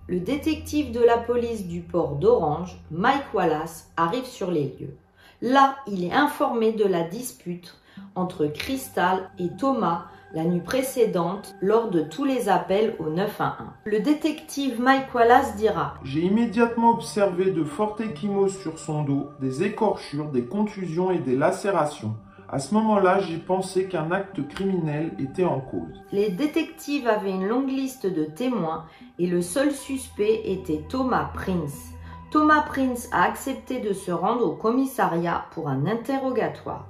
Le 0.08 0.20
détective 0.20 0.92
de 0.92 1.00
la 1.00 1.18
police 1.18 1.66
du 1.66 1.80
port 1.80 2.16
d'Orange, 2.16 2.78
Mike 2.92 3.34
Wallace, 3.34 3.90
arrive 3.96 4.26
sur 4.26 4.52
les 4.52 4.76
lieux. 4.78 4.98
Là, 5.42 5.78
il 5.88 6.04
est 6.04 6.14
informé 6.14 6.74
de 6.74 6.86
la 6.86 7.04
dispute 7.04 7.80
entre 8.16 8.48
Crystal 8.48 9.30
et 9.40 9.50
Thomas 9.58 10.08
la 10.34 10.44
nuit 10.44 10.62
précédente 10.62 11.56
lors 11.62 11.90
de 11.90 12.02
tous 12.02 12.26
les 12.26 12.50
appels 12.50 12.96
au 13.00 13.10
911. 13.10 13.68
Le 13.86 14.00
détective 14.00 14.80
Mike 14.82 15.14
Wallace 15.14 15.56
dira 15.56 15.96
J'ai 16.04 16.22
immédiatement 16.22 16.92
observé 16.92 17.52
de 17.52 17.64
fortes 17.64 18.02
échymoses 18.02 18.58
sur 18.58 18.80
son 18.80 19.04
dos, 19.04 19.30
des 19.40 19.64
écorchures, 19.64 20.30
des 20.30 20.46
contusions 20.46 21.12
et 21.12 21.20
des 21.20 21.36
lacérations. 21.36 22.16
À 22.50 22.60
ce 22.60 22.74
moment-là, 22.76 23.20
j'ai 23.20 23.38
pensé 23.38 23.88
qu'un 23.88 24.12
acte 24.12 24.48
criminel 24.48 25.12
était 25.20 25.44
en 25.44 25.60
cause. 25.60 26.02
Les 26.14 26.30
détectives 26.30 27.08
avaient 27.08 27.32
une 27.32 27.48
longue 27.48 27.70
liste 27.70 28.06
de 28.06 28.24
témoins 28.24 28.86
et 29.20 29.28
le 29.28 29.42
seul 29.42 29.72
suspect 29.72 30.44
était 30.46 30.84
Thomas 30.88 31.30
Prince. 31.34 31.92
Thomas 32.32 32.62
Prince 32.62 33.10
a 33.12 33.24
accepté 33.24 33.80
de 33.80 33.94
se 33.94 34.12
rendre 34.12 34.46
au 34.46 34.56
commissariat 34.56 35.46
pour 35.52 35.68
un 35.68 35.86
interrogatoire. 35.86 36.88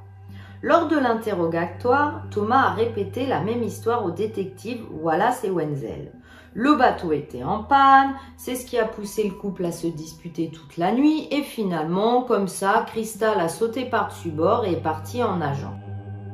Lors 0.63 0.87
de 0.87 0.97
l'interrogatoire, 0.97 2.23
Thomas 2.31 2.69
a 2.69 2.73
répété 2.73 3.27
la 3.27 3.41
même 3.41 3.61
histoire 3.61 4.03
aux 4.03 4.11
détectives 4.11 4.83
Wallace 4.91 5.43
et 5.43 5.51
Wenzel. 5.51 6.11
Le 6.55 6.75
bateau 6.75 7.11
était 7.11 7.43
en 7.43 7.63
panne, 7.63 8.15
c'est 8.37 8.55
ce 8.55 8.65
qui 8.65 8.79
a 8.79 8.85
poussé 8.85 9.23
le 9.23 9.35
couple 9.35 9.65
à 9.65 9.71
se 9.71 9.85
disputer 9.85 10.49
toute 10.49 10.77
la 10.77 10.91
nuit 10.91 11.27
et 11.29 11.43
finalement, 11.43 12.23
comme 12.23 12.47
ça, 12.47 12.83
Crystal 12.87 13.39
a 13.39 13.49
sauté 13.49 13.85
par-dessus 13.85 14.31
bord 14.31 14.65
et 14.65 14.71
est 14.71 14.81
parti 14.81 15.21
en 15.21 15.37
nageant. 15.37 15.77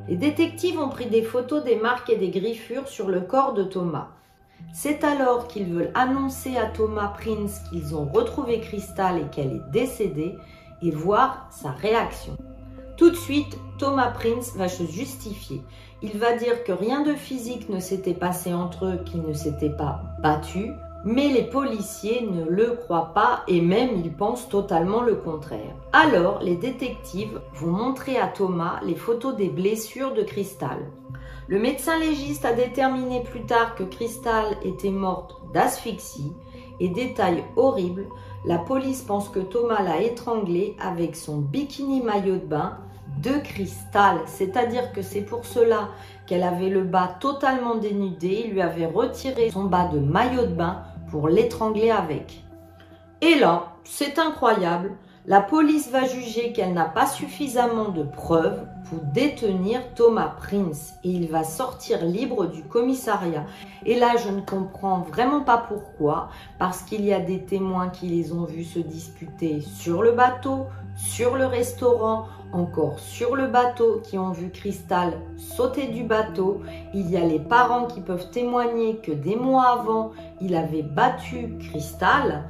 Les 0.08 0.15
détectives 0.15 0.80
ont 0.80 0.89
pris 0.89 1.08
des 1.08 1.24
photos 1.24 1.62
des 1.62 1.75
marques 1.75 2.10
et 2.10 2.15
des 2.15 2.30
griffures 2.30 2.88
sur 2.88 3.10
le 3.10 3.20
corps 3.20 3.53
de 3.53 3.63
Thomas. 3.63 4.08
C'est 4.74 5.03
alors 5.03 5.48
qu'ils 5.48 5.65
veulent 5.65 5.92
annoncer 5.96 6.56
à 6.56 6.68
Thomas 6.68 7.13
Prince 7.20 7.60
qu'ils 7.70 7.94
ont 7.94 8.06
retrouvé 8.06 8.62
Crystal 8.62 9.20
et 9.20 9.30
qu'elle 9.36 9.51
est 9.51 9.72
décédée 9.72 10.38
et 10.82 10.92
voir 10.92 11.48
sa 11.51 11.72
réaction. 11.72 12.38
Tout 12.97 13.09
de 13.09 13.15
suite, 13.15 13.57
Thomas 13.79 14.12
Prince 14.12 14.55
va 14.55 14.67
se 14.67 14.83
justifier. 14.83 15.62
Il 16.03 16.17
va 16.19 16.35
dire 16.38 16.63
que 16.63 16.71
rien 16.71 17.01
de 17.01 17.13
physique 17.13 17.69
ne 17.69 17.79
s'était 17.79 18.13
passé 18.13 18.53
entre 18.53 18.85
eux, 18.85 19.00
qu'ils 19.03 19.23
ne 19.23 19.33
s'étaient 19.33 19.75
pas 19.75 20.01
battus, 20.21 20.69
mais 21.03 21.29
les 21.29 21.43
policiers 21.43 22.21
ne 22.21 22.45
le 22.45 22.77
croient 22.83 23.13
pas 23.13 23.43
et 23.47 23.62
même 23.62 23.97
ils 24.03 24.13
pensent 24.13 24.47
totalement 24.47 25.01
le 25.01 25.15
contraire. 25.15 25.75
Alors, 25.91 26.41
les 26.41 26.55
détectives 26.55 27.41
vont 27.55 27.71
montrer 27.71 28.17
à 28.17 28.27
Thomas 28.27 28.79
les 28.85 28.95
photos 28.95 29.35
des 29.35 29.50
blessures 29.50 30.13
de 30.13 30.21
Crystal. 30.21 30.77
Le 31.47 31.59
médecin 31.59 32.00
légiste 32.00 32.45
a 32.45 32.53
déterminé 32.53 33.21
plus 33.21 33.45
tard 33.45 33.75
que 33.75 33.83
Crystal 33.83 34.45
était 34.63 34.91
morte 34.91 35.35
d'asphyxie 35.53 36.31
et 36.80 36.89
détail 36.89 37.44
horrible, 37.56 38.06
la 38.46 38.58
police 38.58 39.01
pense 39.01 39.30
que 39.30 39.39
Thomas 39.39 39.82
l'a 39.82 40.01
étranglée 40.01 40.75
avec 40.80 41.15
son 41.15 41.38
bikini 41.38 42.01
maillot 42.01 42.36
de 42.36 42.46
bain 42.46 42.77
de 43.22 43.32
cristal. 43.44 44.18
C'est-à-dire 44.25 44.92
que 44.92 45.01
c'est 45.01 45.22
pour 45.22 45.46
cela 45.46 45.89
qu'elle 46.25 46.44
avait 46.44 46.70
le 46.70 46.84
bas 46.84 47.15
totalement 47.20 47.75
dénudé. 47.75 48.44
Il 48.46 48.53
lui 48.53 48.62
avait 48.62 48.86
retiré 48.86 49.51
son 49.51 49.65
bas 49.65 49.88
de 49.88 50.00
maillot 50.00 50.46
de 50.46 50.53
bain 50.53 50.84
pour 51.10 51.30
l'étrangler 51.30 51.92
avec. 51.92 52.44
Et 53.22 53.36
là, 53.36 53.74
c'est 53.84 54.20
incroyable, 54.20 54.92
la 55.25 55.39
police 55.39 55.89
va 55.89 56.06
juger 56.06 56.51
qu'elle 56.51 56.74
n'a 56.74 56.86
pas 56.86 57.06
suffisamment 57.06 57.89
de 57.89 58.03
preuves 58.03 58.65
pour 58.89 59.00
détenir 59.13 59.80
Thomas 59.96 60.36
Prince 60.38 60.96
et 61.06 61.10
il 61.12 61.30
va 61.30 61.46
sortir 61.46 62.03
libre 62.03 62.48
du 62.48 62.63
commissariat. 62.63 63.46
Et 63.86 63.98
là, 63.98 64.15
je 64.18 64.30
ne 64.30 64.42
comprends 64.42 65.00
vraiment 65.00 65.42
pas 65.42 65.58
pourquoi, 65.58 66.30
parce 66.60 66.82
qu'il 66.82 67.06
y 67.06 67.13
a 67.13 67.22
des 67.22 67.39
témoins 67.39 67.88
qui 67.88 68.08
les 68.08 68.34
ont 68.34 68.44
vus 68.44 68.65
se 68.65 68.80
disputer 68.80 69.62
sur 69.62 70.03
le 70.03 70.12
bateau, 70.12 70.65
sur 70.98 71.36
le 71.38 71.46
restaurant, 71.46 72.27
encore 72.51 73.00
sur 73.00 73.36
le 73.36 73.48
bateau 73.48 74.01
qui 74.03 74.18
ont 74.18 74.32
vu 74.32 74.50
Cristal 74.50 75.13
sauter 75.38 75.88
du 75.88 76.03
bateau. 76.03 76.62
Il 76.94 77.10
y 77.10 77.18
a 77.18 77.25
les 77.25 77.39
parents 77.39 77.88
qui 77.88 78.01
peuvent 78.01 78.30
témoigner 78.30 78.98
que 78.98 79.12
des 79.12 79.36
mois 79.36 79.80
avant, 79.80 80.12
il 80.39 80.56
avait 80.56 80.84
battu 80.84 81.58
Cristal. 81.60 82.44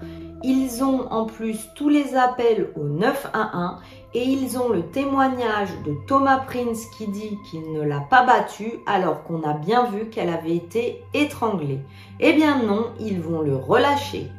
Ils 0.45 0.83
ont 0.83 1.09
en 1.09 1.25
plus 1.25 1.69
tous 1.73 1.87
les 1.87 2.15
appels 2.15 2.73
au 2.75 2.83
911 2.83 3.77
et 4.13 4.23
ils 4.23 4.57
ont 4.57 4.67
le 4.67 4.83
témoignage 4.83 5.69
de 5.85 5.95
Thomas 6.05 6.39
Prince 6.39 6.85
qui 6.97 7.07
dit 7.07 7.37
qu'il 7.49 7.71
ne 7.71 7.81
l'a 7.81 8.01
pas 8.01 8.25
battue 8.25 8.73
alors 8.85 9.23
qu'on 9.23 9.41
a 9.43 9.53
bien 9.53 9.85
vu 9.85 10.09
qu'elle 10.09 10.27
avait 10.27 10.55
été 10.55 11.01
étranglée. 11.13 11.79
Eh 12.19 12.33
bien 12.33 12.61
non, 12.61 12.87
ils 12.99 13.21
vont 13.21 13.41
le 13.41 13.55
relâcher. 13.55 14.29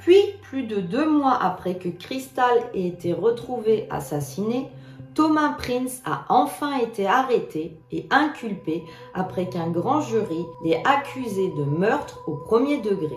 Puis, 0.00 0.20
plus 0.42 0.64
de 0.64 0.80
deux 0.80 1.08
mois 1.08 1.38
après 1.40 1.76
que 1.76 1.88
Crystal 1.88 2.58
ait 2.74 2.88
été 2.88 3.12
retrouvé 3.12 3.86
assassiné, 3.90 4.68
Thomas 5.14 5.54
Prince 5.56 6.02
a 6.04 6.24
enfin 6.28 6.76
été 6.78 7.06
arrêté 7.06 7.78
et 7.92 8.06
inculpé 8.10 8.82
après 9.14 9.48
qu'un 9.48 9.70
grand 9.70 10.00
jury 10.00 10.44
l'ait 10.64 10.82
accusé 10.84 11.52
de 11.56 11.62
meurtre 11.62 12.18
au 12.26 12.34
premier 12.34 12.78
degré. 12.78 13.16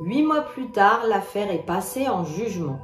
Huit 0.00 0.22
mois 0.22 0.42
plus 0.42 0.68
tard, 0.68 1.06
l'affaire 1.08 1.50
est 1.50 1.66
passée 1.66 2.08
en 2.08 2.24
jugement. 2.24 2.78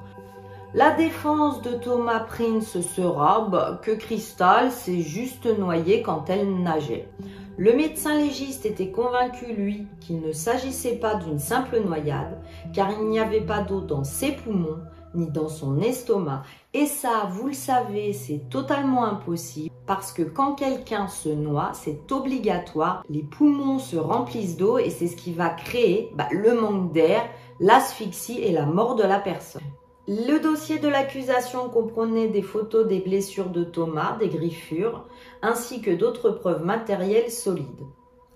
La 0.74 0.90
défense 0.90 1.62
de 1.62 1.74
Thomas 1.74 2.18
Prince 2.18 2.80
sera 2.80 3.48
que 3.82 3.92
Crystal 3.92 4.72
s'est 4.72 5.00
juste 5.00 5.46
noyée 5.46 6.02
quand 6.02 6.28
elle 6.28 6.60
nageait. 6.60 7.08
Le 7.56 7.72
médecin 7.72 8.18
légiste 8.18 8.66
était 8.66 8.90
convaincu, 8.90 9.52
lui, 9.52 9.86
qu'il 10.00 10.22
ne 10.22 10.32
s'agissait 10.32 10.96
pas 10.96 11.14
d'une 11.14 11.38
simple 11.38 11.78
noyade, 11.78 12.36
car 12.72 12.90
il 12.90 13.06
n'y 13.06 13.20
avait 13.20 13.46
pas 13.46 13.60
d'eau 13.60 13.80
dans 13.80 14.02
ses 14.02 14.32
poumons, 14.32 14.80
ni 15.14 15.30
dans 15.30 15.48
son 15.48 15.80
estomac. 15.80 16.42
Et 16.72 16.86
ça, 16.86 17.28
vous 17.30 17.48
le 17.48 17.54
savez, 17.54 18.12
c'est 18.12 18.48
totalement 18.50 19.04
impossible 19.04 19.74
parce 19.86 20.12
que 20.12 20.22
quand 20.22 20.54
quelqu'un 20.54 21.08
se 21.08 21.28
noie, 21.28 21.72
c'est 21.74 22.10
obligatoire. 22.10 23.04
Les 23.08 23.22
poumons 23.22 23.78
se 23.78 23.96
remplissent 23.96 24.56
d'eau 24.56 24.78
et 24.78 24.90
c'est 24.90 25.08
ce 25.08 25.16
qui 25.16 25.32
va 25.32 25.50
créer 25.50 26.10
bah, 26.14 26.28
le 26.30 26.58
manque 26.60 26.92
d'air, 26.92 27.22
l'asphyxie 27.60 28.40
et 28.40 28.52
la 28.52 28.66
mort 28.66 28.96
de 28.96 29.02
la 29.02 29.20
personne. 29.20 29.62
Le 30.06 30.38
dossier 30.38 30.78
de 30.78 30.88
l'accusation 30.88 31.70
comprenait 31.70 32.28
des 32.28 32.42
photos 32.42 32.86
des 32.86 33.00
blessures 33.00 33.48
de 33.48 33.64
Thomas, 33.64 34.16
des 34.18 34.28
griffures, 34.28 35.06
ainsi 35.40 35.80
que 35.80 35.90
d'autres 35.90 36.30
preuves 36.30 36.62
matérielles 36.62 37.30
solides. 37.30 37.86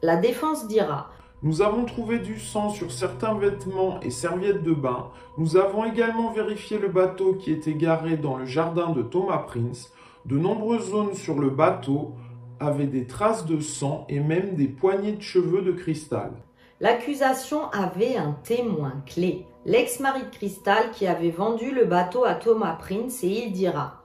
La 0.00 0.16
défense 0.16 0.66
dira 0.66 1.10
nous 1.42 1.62
avons 1.62 1.84
trouvé 1.84 2.18
du 2.18 2.40
sang 2.40 2.68
sur 2.68 2.90
certains 2.90 3.34
vêtements 3.34 4.00
et 4.00 4.10
serviettes 4.10 4.64
de 4.64 4.72
bain. 4.72 5.10
Nous 5.36 5.56
avons 5.56 5.84
également 5.84 6.32
vérifié 6.32 6.78
le 6.78 6.88
bateau 6.88 7.34
qui 7.34 7.52
était 7.52 7.74
garé 7.74 8.16
dans 8.16 8.36
le 8.36 8.44
jardin 8.44 8.90
de 8.90 9.02
Thomas 9.02 9.44
Prince. 9.46 9.92
De 10.24 10.36
nombreuses 10.36 10.90
zones 10.90 11.14
sur 11.14 11.38
le 11.38 11.50
bateau 11.50 12.14
avaient 12.58 12.88
des 12.88 13.06
traces 13.06 13.46
de 13.46 13.60
sang 13.60 14.04
et 14.08 14.18
même 14.18 14.56
des 14.56 14.66
poignées 14.66 15.12
de 15.12 15.22
cheveux 15.22 15.62
de 15.62 15.70
cristal. 15.70 16.32
L'accusation 16.80 17.70
avait 17.70 18.16
un 18.16 18.36
témoin 18.42 18.94
clé, 19.06 19.46
l'ex-mari 19.64 20.22
de 20.22 20.36
Cristal 20.36 20.90
qui 20.92 21.06
avait 21.06 21.30
vendu 21.30 21.72
le 21.72 21.84
bateau 21.84 22.24
à 22.24 22.34
Thomas 22.34 22.74
Prince 22.74 23.22
et 23.24 23.46
il 23.46 23.52
dira 23.52 23.97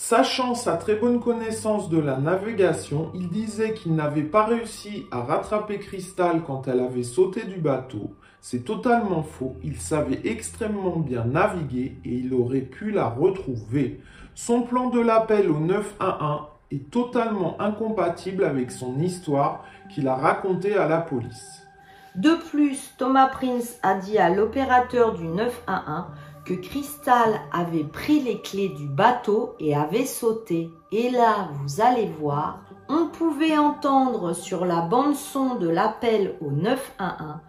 Sachant 0.00 0.54
sa 0.54 0.76
très 0.76 0.94
bonne 0.94 1.18
connaissance 1.18 1.90
de 1.90 1.98
la 1.98 2.18
navigation, 2.18 3.10
il 3.14 3.30
disait 3.30 3.74
qu'il 3.74 3.96
n'avait 3.96 4.22
pas 4.22 4.44
réussi 4.44 5.06
à 5.10 5.22
rattraper 5.22 5.80
Cristal 5.80 6.44
quand 6.46 6.68
elle 6.68 6.78
avait 6.78 7.02
sauté 7.02 7.44
du 7.44 7.58
bateau. 7.58 8.12
C'est 8.40 8.64
totalement 8.64 9.24
faux, 9.24 9.56
il 9.64 9.76
savait 9.76 10.20
extrêmement 10.22 11.00
bien 11.00 11.24
naviguer 11.24 11.98
et 12.04 12.14
il 12.14 12.32
aurait 12.32 12.60
pu 12.60 12.92
la 12.92 13.08
retrouver. 13.08 14.00
Son 14.36 14.62
plan 14.62 14.88
de 14.88 15.00
l'appel 15.00 15.50
au 15.50 15.58
911 15.58 16.42
est 16.70 16.90
totalement 16.92 17.60
incompatible 17.60 18.44
avec 18.44 18.70
son 18.70 19.00
histoire 19.00 19.64
qu'il 19.92 20.06
a 20.06 20.14
racontée 20.14 20.76
à 20.76 20.86
la 20.86 20.98
police. 20.98 21.66
De 22.14 22.36
plus, 22.50 22.94
Thomas 22.98 23.28
Prince 23.28 23.78
a 23.82 23.94
dit 23.94 24.16
à 24.16 24.30
l'opérateur 24.30 25.14
du 25.14 25.26
911 25.26 26.04
que 26.48 26.54
Crystal 26.54 27.42
avait 27.52 27.84
pris 27.84 28.20
les 28.20 28.40
clés 28.40 28.70
du 28.70 28.86
bateau 28.86 29.54
et 29.60 29.74
avait 29.74 30.06
sauté. 30.06 30.70
Et 30.92 31.10
là, 31.10 31.50
vous 31.60 31.82
allez 31.82 32.06
voir, 32.18 32.60
on 32.88 33.08
pouvait 33.08 33.58
entendre 33.58 34.32
sur 34.32 34.64
la 34.64 34.80
bande 34.80 35.14
son 35.14 35.56
de 35.56 35.68
l'appel 35.68 36.36
au 36.40 36.50
911 36.50 37.40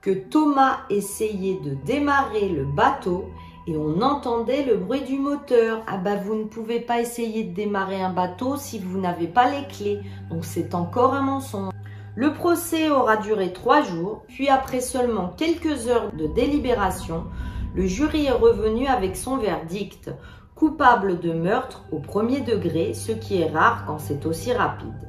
que 0.00 0.10
Thomas 0.10 0.78
essayait 0.90 1.60
de 1.60 1.74
démarrer 1.86 2.48
le 2.48 2.64
bateau 2.64 3.26
et 3.68 3.76
on 3.76 4.00
entendait 4.00 4.64
le 4.64 4.76
bruit 4.76 5.02
du 5.02 5.20
moteur. 5.20 5.82
Ah 5.86 5.96
bah 5.96 6.16
vous 6.16 6.34
ne 6.34 6.44
pouvez 6.44 6.80
pas 6.80 7.00
essayer 7.00 7.44
de 7.44 7.54
démarrer 7.54 8.02
un 8.02 8.12
bateau 8.12 8.56
si 8.56 8.80
vous 8.80 8.98
n'avez 8.98 9.28
pas 9.28 9.48
les 9.48 9.68
clés. 9.68 10.00
Donc 10.30 10.44
c'est 10.44 10.74
encore 10.74 11.14
un 11.14 11.22
mensonge. 11.22 11.72
Le 12.16 12.32
procès 12.32 12.90
aura 12.90 13.18
duré 13.18 13.52
trois 13.52 13.82
jours, 13.82 14.24
puis 14.26 14.48
après 14.48 14.80
seulement 14.80 15.28
quelques 15.36 15.86
heures 15.86 16.10
de 16.12 16.26
délibération, 16.26 17.26
le 17.74 17.86
jury 17.86 18.26
est 18.26 18.32
revenu 18.32 18.86
avec 18.86 19.16
son 19.16 19.36
verdict, 19.36 20.10
coupable 20.54 21.20
de 21.20 21.32
meurtre 21.32 21.84
au 21.92 21.98
premier 21.98 22.40
degré, 22.40 22.94
ce 22.94 23.12
qui 23.12 23.40
est 23.40 23.50
rare 23.50 23.84
quand 23.86 23.98
c'est 23.98 24.26
aussi 24.26 24.52
rapide. 24.52 25.08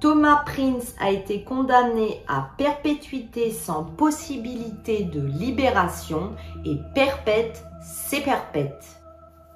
Thomas 0.00 0.42
Prince 0.44 0.96
a 1.00 1.10
été 1.10 1.44
condamné 1.44 2.24
à 2.26 2.50
perpétuité 2.58 3.52
sans 3.52 3.84
possibilité 3.84 5.04
de 5.04 5.24
libération 5.24 6.32
et 6.64 6.76
perpète, 6.94 7.64
c'est 7.80 8.22
perpète. 8.22 9.00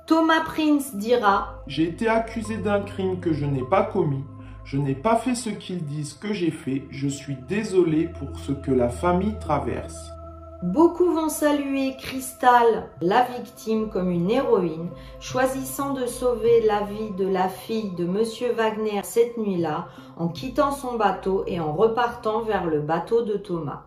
Thomas 0.07 0.45
Prince 0.45 0.95
dira 0.95 1.63
J'ai 1.67 1.89
été 1.89 2.07
accusé 2.07 2.59
d'un 2.59 2.81
crime 2.81 3.19
que 3.19 3.33
je 3.33 3.45
n'ai 3.45 3.65
pas 3.65 3.83
commis. 3.83 4.23
Je 4.65 4.79
n'ai 4.79 4.95
pas 4.95 5.17
fait 5.17 5.35
ce 5.35 5.51
qu'ils 5.51 5.85
disent 5.85 6.15
que 6.15 6.33
j'ai 6.33 6.53
fait. 6.53 6.85
Je 6.91 7.09
suis 7.09 7.37
désolé 7.49 8.09
pour 8.09 8.39
ce 8.39 8.53
que 8.53 8.71
la 8.71 8.89
famille 8.89 9.37
traverse. 9.41 10.13
Beaucoup 10.63 11.13
vont 11.13 11.29
saluer 11.29 11.97
Crystal, 11.99 12.89
la 13.03 13.25
victime, 13.25 13.91
comme 13.91 14.11
une 14.11 14.31
héroïne, 14.31 14.89
choisissant 15.21 15.93
de 15.93 16.07
sauver 16.07 16.63
la 16.63 16.81
vie 16.83 17.11
de 17.11 17.29
la 17.29 17.51
fille 17.51 17.91
de 17.91 18.07
Monsieur 18.07 18.53
Wagner 18.53 19.03
cette 19.05 19.37
nuit-là, 19.37 19.89
en 20.17 20.29
quittant 20.29 20.73
son 20.73 20.97
bateau 20.97 21.45
et 21.47 21.61
en 21.61 21.75
repartant 21.75 22.41
vers 22.41 22.65
le 22.65 22.81
bateau 22.81 23.21
de 23.21 23.37
Thomas. 23.37 23.83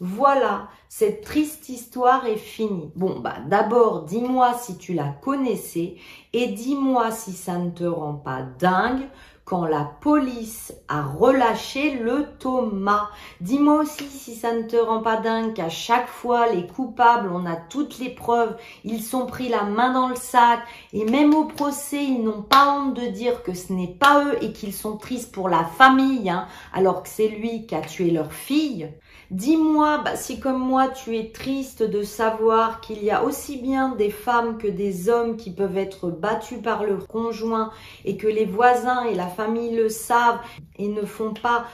Voilà, 0.00 0.68
cette 0.88 1.22
triste 1.22 1.68
histoire 1.68 2.26
est 2.26 2.36
finie. 2.36 2.90
Bon, 2.96 3.20
bah 3.20 3.36
d'abord, 3.46 4.04
dis-moi 4.04 4.54
si 4.54 4.78
tu 4.78 4.94
la 4.94 5.08
connaissais 5.08 5.96
et 6.32 6.48
dis-moi 6.48 7.10
si 7.10 7.32
ça 7.32 7.58
ne 7.58 7.70
te 7.70 7.84
rend 7.84 8.14
pas 8.14 8.42
dingue 8.58 9.06
quand 9.46 9.64
la 9.64 9.88
police 10.00 10.74
a 10.88 11.02
relâché 11.02 11.92
le 11.92 12.26
Thomas. 12.40 13.10
Dis-moi 13.40 13.82
aussi 13.82 14.08
si 14.08 14.34
ça 14.34 14.52
ne 14.52 14.62
te 14.62 14.74
rend 14.74 15.00
pas 15.00 15.18
dingue 15.18 15.54
qu'à 15.54 15.68
chaque 15.68 16.08
fois 16.08 16.48
les 16.48 16.66
coupables, 16.66 17.30
on 17.32 17.46
a 17.46 17.54
toutes 17.54 18.00
les 18.00 18.10
preuves, 18.10 18.56
ils 18.82 19.04
sont 19.04 19.24
pris 19.26 19.48
la 19.48 19.62
main 19.62 19.92
dans 19.92 20.08
le 20.08 20.16
sac 20.16 20.60
et 20.92 21.04
même 21.04 21.32
au 21.32 21.44
procès, 21.44 22.02
ils 22.02 22.24
n'ont 22.24 22.42
pas 22.42 22.76
honte 22.76 22.94
de 22.94 23.06
dire 23.06 23.44
que 23.44 23.54
ce 23.54 23.72
n'est 23.72 23.86
pas 23.86 24.24
eux 24.24 24.36
et 24.42 24.52
qu'ils 24.52 24.74
sont 24.74 24.96
tristes 24.96 25.32
pour 25.32 25.48
la 25.48 25.64
famille, 25.64 26.28
hein, 26.28 26.48
alors 26.74 27.04
que 27.04 27.08
c'est 27.08 27.28
lui 27.28 27.66
qui 27.66 27.76
a 27.76 27.82
tué 27.82 28.10
leur 28.10 28.32
fille. 28.32 28.90
Dis-moi 29.32 30.02
bah, 30.04 30.14
si 30.14 30.38
comme 30.38 30.58
moi 30.58 30.88
tu 30.88 31.16
es 31.16 31.32
triste 31.32 31.82
de 31.82 32.02
savoir 32.02 32.80
qu'il 32.80 33.02
y 33.02 33.10
a 33.10 33.24
aussi 33.24 33.56
bien 33.56 33.96
des 33.96 34.10
femmes 34.10 34.56
que 34.56 34.68
des 34.68 35.08
hommes 35.08 35.36
qui 35.36 35.50
peuvent 35.50 35.76
être 35.76 36.10
battus 36.10 36.62
par 36.62 36.84
leur 36.84 37.08
conjoint 37.08 37.72
et 38.04 38.16
que 38.16 38.28
les 38.28 38.44
voisins 38.44 39.04
et 39.04 39.14
la 39.14 39.26
famille 39.26 39.74
le 39.74 39.88
savent 39.88 40.38
et 40.76 40.86
ne 40.86 41.04
font 41.04 41.34
pas 41.34 41.66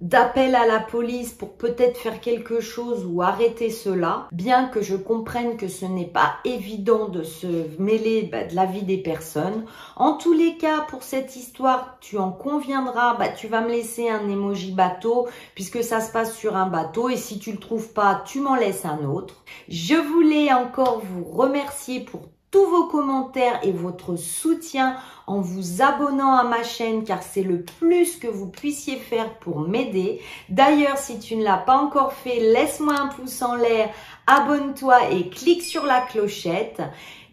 d'appel 0.00 0.54
à 0.54 0.66
la 0.66 0.78
police 0.78 1.32
pour 1.32 1.54
peut-être 1.54 1.98
faire 1.98 2.20
quelque 2.20 2.60
chose 2.60 3.04
ou 3.04 3.22
arrêter 3.22 3.70
cela, 3.70 4.28
bien 4.32 4.68
que 4.68 4.80
je 4.80 4.96
comprenne 4.96 5.56
que 5.56 5.68
ce 5.68 5.84
n'est 5.84 6.06
pas 6.06 6.36
évident 6.44 7.08
de 7.08 7.22
se 7.22 7.46
mêler 7.80 8.22
bah, 8.22 8.44
de 8.44 8.54
la 8.54 8.64
vie 8.64 8.82
des 8.82 8.98
personnes. 8.98 9.64
En 9.96 10.14
tous 10.14 10.32
les 10.32 10.56
cas, 10.56 10.82
pour 10.88 11.02
cette 11.02 11.36
histoire, 11.36 11.98
tu 12.00 12.18
en 12.18 12.30
conviendras, 12.30 13.16
bah, 13.16 13.28
tu 13.28 13.48
vas 13.48 13.60
me 13.60 13.70
laisser 13.70 14.08
un 14.08 14.28
emoji 14.28 14.72
bateau 14.72 15.26
puisque 15.54 15.82
ça 15.82 16.00
se 16.00 16.12
passe 16.12 16.36
sur 16.36 16.56
un 16.56 16.66
bateau 16.66 17.08
et 17.08 17.16
si 17.16 17.38
tu 17.38 17.52
le 17.52 17.58
trouves 17.58 17.92
pas, 17.92 18.22
tu 18.24 18.40
m'en 18.40 18.54
laisses 18.54 18.84
un 18.84 19.04
autre. 19.04 19.42
Je 19.68 19.94
voulais 19.94 20.52
encore 20.52 21.00
vous 21.00 21.24
remercier 21.24 22.00
pour 22.00 22.22
tous 22.50 22.64
vos 22.64 22.86
commentaires 22.86 23.60
et 23.62 23.72
votre 23.72 24.16
soutien 24.16 24.96
en 25.26 25.40
vous 25.40 25.82
abonnant 25.82 26.34
à 26.34 26.44
ma 26.44 26.62
chaîne 26.62 27.04
car 27.04 27.22
c'est 27.22 27.42
le 27.42 27.62
plus 27.62 28.16
que 28.16 28.26
vous 28.26 28.48
puissiez 28.48 28.96
faire 28.96 29.34
pour 29.38 29.60
m'aider. 29.60 30.20
D'ailleurs, 30.48 30.96
si 30.96 31.18
tu 31.18 31.36
ne 31.36 31.44
l'as 31.44 31.58
pas 31.58 31.76
encore 31.76 32.14
fait, 32.14 32.40
laisse-moi 32.40 32.94
un 32.98 33.08
pouce 33.08 33.42
en 33.42 33.54
l'air, 33.54 33.90
abonne-toi 34.26 35.10
et 35.10 35.28
clique 35.28 35.62
sur 35.62 35.84
la 35.84 36.00
clochette. 36.00 36.80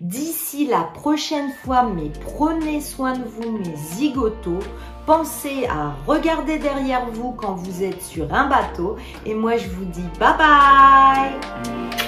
D'ici 0.01 0.67
la 0.67 0.81
prochaine 0.81 1.53
fois, 1.63 1.83
mais 1.83 2.11
prenez 2.25 2.81
soin 2.81 3.13
de 3.13 3.23
vous, 3.23 3.57
mes 3.57 3.75
zigotos. 3.75 4.59
Pensez 5.05 5.67
à 5.67 5.93
regarder 6.05 6.57
derrière 6.57 7.05
vous 7.11 7.31
quand 7.31 7.53
vous 7.53 7.83
êtes 7.83 8.01
sur 8.01 8.33
un 8.33 8.47
bateau. 8.47 8.97
Et 9.25 9.33
moi, 9.33 9.55
je 9.55 9.69
vous 9.69 9.85
dis 9.85 10.03
bye 10.19 10.37
bye 10.37 12.04